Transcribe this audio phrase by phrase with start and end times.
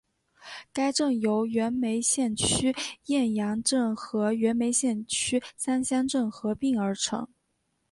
[0.73, 7.29] 该镇由原梅县区雁洋镇和原梅县区三乡镇合并而成。